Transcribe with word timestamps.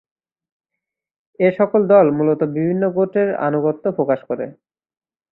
এসকল 1.39 1.81
দল 1.91 2.05
মূলত 2.17 2.41
বিভিন্ন 2.55 2.83
গোত্রের 2.95 3.29
আনুগত্য 3.47 3.85
প্রকাশ 3.97 4.19
করে। 4.29 4.45